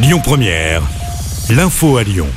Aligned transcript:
Lyon 0.00 0.20
Première, 0.22 0.82
l'info 1.50 1.96
à 1.96 2.04
Lyon. 2.04 2.28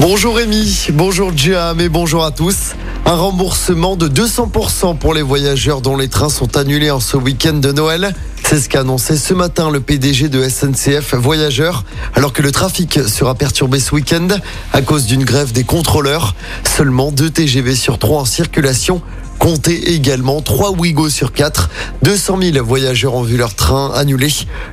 Bonjour 0.00 0.36
Rémi, 0.36 0.86
bonjour 0.92 1.32
Jam 1.36 1.80
et 1.80 1.88
bonjour 1.88 2.24
à 2.24 2.30
tous. 2.30 2.76
Un 3.04 3.16
remboursement 3.16 3.96
de 3.96 4.06
200% 4.06 4.96
pour 4.96 5.12
les 5.12 5.22
voyageurs 5.22 5.80
dont 5.80 5.96
les 5.96 6.06
trains 6.06 6.28
sont 6.28 6.56
annulés 6.56 6.92
en 6.92 7.00
ce 7.00 7.16
week-end 7.16 7.54
de 7.54 7.72
Noël. 7.72 8.14
C'est 8.44 8.60
ce 8.60 8.68
qu'a 8.68 8.82
annoncé 8.82 9.16
ce 9.16 9.34
matin 9.34 9.72
le 9.72 9.80
PDG 9.80 10.28
de 10.28 10.48
SNCF 10.48 11.14
Voyageurs, 11.14 11.84
alors 12.14 12.32
que 12.32 12.42
le 12.42 12.52
trafic 12.52 13.00
sera 13.08 13.34
perturbé 13.34 13.80
ce 13.80 13.92
week-end 13.96 14.28
à 14.72 14.80
cause 14.80 15.06
d'une 15.06 15.24
grève 15.24 15.50
des 15.50 15.64
contrôleurs. 15.64 16.36
Seulement 16.64 17.10
deux 17.10 17.30
TGV 17.30 17.74
sur 17.74 17.98
trois 17.98 18.20
en 18.20 18.24
circulation. 18.24 19.02
Comptez 19.48 19.94
également 19.94 20.42
3 20.42 20.72
Ouigo 20.72 21.08
sur 21.08 21.32
4. 21.32 21.70
200 22.02 22.38
000 22.52 22.66
voyageurs 22.66 23.14
ont 23.14 23.22
vu 23.22 23.38
leur 23.38 23.54
train 23.54 23.90
annulé. 23.94 24.28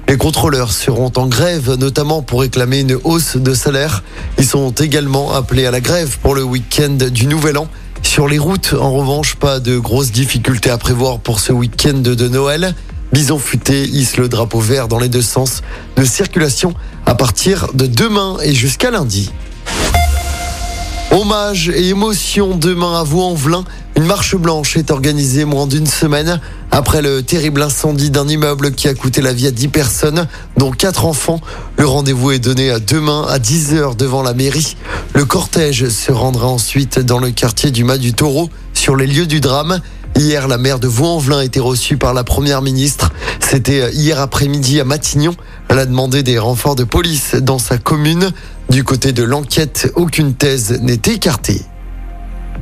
Les 0.09 0.17
contrôleurs 0.17 0.73
seront 0.73 1.13
en 1.15 1.27
grève, 1.27 1.75
notamment 1.79 2.21
pour 2.21 2.41
réclamer 2.41 2.81
une 2.81 2.97
hausse 3.05 3.37
de 3.37 3.53
salaire. 3.53 4.03
Ils 4.37 4.45
sont 4.45 4.71
également 4.71 5.33
appelés 5.33 5.65
à 5.65 5.71
la 5.71 5.79
grève 5.79 6.17
pour 6.21 6.35
le 6.35 6.43
week-end 6.43 6.97
du 7.09 7.25
Nouvel 7.25 7.57
An. 7.57 7.69
Sur 8.03 8.27
les 8.27 8.37
routes, 8.37 8.75
en 8.77 8.91
revanche, 8.91 9.35
pas 9.35 9.61
de 9.61 9.77
grosses 9.77 10.11
difficultés 10.11 10.71
à 10.71 10.77
prévoir 10.77 11.19
pour 11.19 11.39
ce 11.39 11.53
week-end 11.53 11.99
de 11.99 12.27
Noël. 12.27 12.75
Bison 13.13 13.39
Futé 13.39 13.83
hisse 13.83 14.17
le 14.17 14.27
drapeau 14.27 14.59
vert 14.59 14.89
dans 14.89 14.99
les 14.99 15.07
deux 15.07 15.21
sens 15.21 15.61
de 15.95 16.03
circulation 16.03 16.73
à 17.05 17.15
partir 17.15 17.69
de 17.75 17.85
demain 17.85 18.39
et 18.43 18.53
jusqu'à 18.53 18.91
lundi. 18.91 19.31
Hommage 21.11 21.69
et 21.69 21.87
émotion 21.87 22.57
demain 22.57 22.99
à 22.99 23.03
Vaux-en-Velin. 23.03 23.63
Une 23.97 24.05
marche 24.05 24.35
blanche 24.35 24.75
est 24.75 24.91
organisée 24.91 25.45
moins 25.45 25.67
d'une 25.67 25.87
semaine 25.87 26.41
après 26.69 27.01
le 27.01 27.23
terrible 27.23 27.61
incendie 27.61 28.09
d'un 28.09 28.27
immeuble 28.27 28.71
qui 28.71 28.89
a 28.89 28.93
coûté 28.93 29.21
la 29.21 29.31
vie 29.31 29.47
à 29.47 29.51
10 29.51 29.69
personnes, 29.69 30.27
dont 30.57 30.71
4 30.71 31.05
enfants. 31.05 31.39
Le 31.77 31.87
rendez-vous 31.87 32.31
est 32.31 32.39
donné 32.39 32.71
à 32.71 32.79
demain 32.79 33.25
à 33.29 33.39
10h 33.39 33.95
devant 33.95 34.21
la 34.21 34.33
mairie. 34.33 34.75
Le 35.13 35.23
cortège 35.23 35.87
se 35.87 36.11
rendra 36.11 36.47
ensuite 36.47 36.99
dans 36.99 37.19
le 37.19 37.31
quartier 37.31 37.71
du 37.71 37.85
Mas 37.85 37.97
du 37.97 38.13
Taureau 38.13 38.49
sur 38.73 38.97
les 38.97 39.07
lieux 39.07 39.27
du 39.27 39.39
drame. 39.39 39.79
Hier, 40.17 40.49
la 40.49 40.57
maire 40.57 40.79
de 40.79 40.87
Vaux-en-Velin 40.87 41.39
a 41.39 41.45
été 41.45 41.61
reçue 41.61 41.95
par 41.95 42.13
la 42.13 42.25
première 42.25 42.61
ministre. 42.61 43.13
C'était 43.39 43.93
hier 43.93 44.19
après-midi 44.19 44.81
à 44.81 44.83
Matignon. 44.83 45.35
Elle 45.69 45.79
a 45.79 45.85
demandé 45.85 46.21
des 46.21 46.37
renforts 46.37 46.75
de 46.75 46.83
police 46.83 47.35
dans 47.35 47.59
sa 47.59 47.77
commune. 47.77 48.31
Du 48.69 48.83
côté 48.83 49.13
de 49.13 49.23
l'enquête, 49.23 49.91
aucune 49.95 50.33
thèse 50.33 50.79
n'est 50.81 51.01
écartée. 51.05 51.61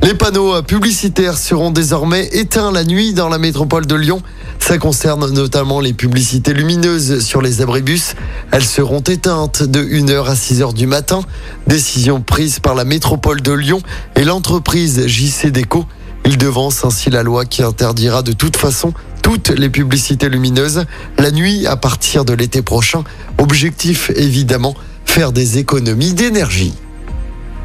Les 0.01 0.15
panneaux 0.15 0.61
publicitaires 0.63 1.37
seront 1.37 1.71
désormais 1.71 2.27
éteints 2.33 2.71
la 2.71 2.83
nuit 2.83 3.13
dans 3.13 3.29
la 3.29 3.37
métropole 3.37 3.85
de 3.85 3.95
Lyon. 3.95 4.21
Ça 4.59 4.77
concerne 4.77 5.31
notamment 5.31 5.79
les 5.79 5.93
publicités 5.93 6.53
lumineuses 6.53 7.23
sur 7.23 7.41
les 7.41 7.61
abribus. 7.61 8.15
Elles 8.51 8.65
seront 8.65 9.01
éteintes 9.01 9.63
de 9.63 9.81
1h 9.81 10.25
à 10.25 10.33
6h 10.33 10.73
du 10.73 10.87
matin. 10.87 11.21
Décision 11.67 12.21
prise 12.21 12.59
par 12.59 12.75
la 12.75 12.83
métropole 12.83 13.41
de 13.41 13.53
Lyon 13.53 13.81
et 14.15 14.23
l'entreprise 14.23 15.05
JC 15.07 15.51
Déco. 15.51 15.85
Il 16.25 16.37
devance 16.37 16.83
ainsi 16.83 17.09
la 17.09 17.23
loi 17.23 17.45
qui 17.45 17.63
interdira 17.63 18.23
de 18.23 18.33
toute 18.33 18.57
façon 18.57 18.93
toutes 19.21 19.49
les 19.49 19.69
publicités 19.69 20.27
lumineuses 20.27 20.85
la 21.17 21.31
nuit 21.31 21.65
à 21.67 21.77
partir 21.77 22.25
de 22.25 22.33
l'été 22.33 22.61
prochain. 22.61 23.03
Objectif 23.37 24.11
évidemment, 24.15 24.75
faire 25.05 25.31
des 25.31 25.59
économies 25.59 26.13
d'énergie. 26.13 26.73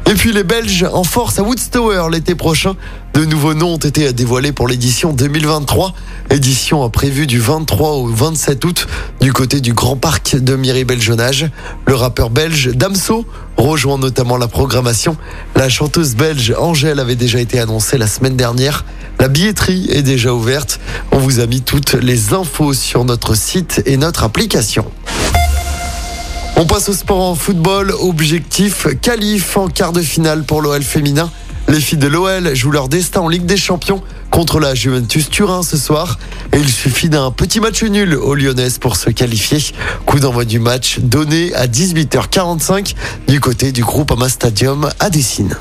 Et 0.09 0.15
puis 0.15 0.33
les 0.33 0.43
Belges 0.43 0.87
en 0.91 1.03
force 1.03 1.37
à 1.37 1.43
Woodstower 1.43 2.07
l'été 2.11 2.33
prochain. 2.33 2.75
De 3.13 3.25
nouveaux 3.25 3.53
noms 3.53 3.75
ont 3.75 3.77
été 3.77 4.11
dévoilés 4.11 4.51
pour 4.51 4.67
l'édition 4.67 5.13
2023. 5.13 5.93
Édition 6.31 6.89
prévue 6.89 7.27
du 7.27 7.39
23 7.39 7.91
au 7.91 8.07
27 8.07 8.65
août 8.65 8.87
du 9.21 9.31
côté 9.33 9.61
du 9.61 9.73
Grand 9.73 9.97
Parc 9.97 10.35
de 10.35 10.55
Miribel-Jonage. 10.55 11.51
Le 11.85 11.93
rappeur 11.93 12.31
belge 12.31 12.71
Damso 12.73 13.23
rejoint 13.55 13.99
notamment 13.99 14.37
la 14.37 14.47
programmation. 14.47 15.15
La 15.55 15.69
chanteuse 15.69 16.15
belge 16.15 16.55
Angèle 16.57 16.99
avait 16.99 17.15
déjà 17.15 17.39
été 17.39 17.59
annoncée 17.59 17.99
la 17.99 18.07
semaine 18.07 18.35
dernière. 18.35 18.85
La 19.19 19.27
billetterie 19.27 19.89
est 19.91 20.01
déjà 20.01 20.33
ouverte. 20.33 20.79
On 21.11 21.19
vous 21.19 21.39
a 21.39 21.45
mis 21.45 21.61
toutes 21.61 21.93
les 21.93 22.33
infos 22.33 22.73
sur 22.73 23.05
notre 23.05 23.35
site 23.35 23.83
et 23.85 23.95
notre 23.95 24.23
application. 24.23 24.85
On 26.61 26.65
passe 26.65 26.89
au 26.89 26.93
sport 26.93 27.21
en 27.21 27.35
football. 27.35 27.93
Objectif 28.01 28.85
qualif 29.01 29.55
en 29.55 29.69
quart 29.69 29.93
de 29.93 30.01
finale 30.01 30.43
pour 30.43 30.61
l'OL 30.61 30.83
féminin. 30.83 31.31
Les 31.69 31.79
filles 31.79 31.97
de 31.97 32.07
l'OL 32.07 32.53
jouent 32.53 32.71
leur 32.71 32.89
destin 32.89 33.21
en 33.21 33.29
Ligue 33.29 33.45
des 33.45 33.55
Champions 33.55 34.03
contre 34.29 34.59
la 34.59 34.75
Juventus 34.75 35.29
Turin 35.29 35.63
ce 35.63 35.77
soir. 35.77 36.19
Et 36.51 36.57
il 36.57 36.67
suffit 36.67 37.07
d'un 37.07 37.31
petit 37.31 37.61
match 37.61 37.81
nul 37.83 38.13
aux 38.13 38.35
Lyonnaises 38.35 38.77
pour 38.77 38.97
se 38.97 39.09
qualifier. 39.09 39.59
Coup 40.05 40.19
d'envoi 40.19 40.43
du 40.43 40.59
match 40.59 40.99
donné 40.99 41.55
à 41.55 41.65
18h45 41.65 42.93
du 43.29 43.39
côté 43.39 43.71
du 43.71 43.85
groupe 43.85 44.11
Ama 44.11 44.27
Stadium 44.27 44.89
à 44.99 45.09
Dessine. 45.09 45.55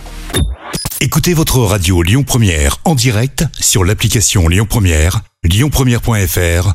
Écoutez 1.01 1.33
votre 1.33 1.61
radio 1.61 2.03
Lyon 2.03 2.25
Première 2.25 2.79
en 2.85 2.97
direct 2.97 3.45
sur 3.61 3.85
l'application 3.85 4.49
Lyon 4.49 4.67
Première, 4.69 5.21
lyonpremière.fr 5.45 6.75